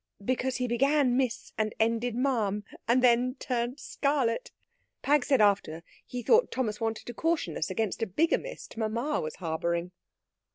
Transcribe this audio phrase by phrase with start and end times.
[0.25, 4.49] Because he began miss and ended ma'am, and then turned scarlet.
[5.03, 9.35] Pag said after he thought Thomas wanted to caution us against a bigamist mamma was
[9.35, 9.91] harbouring.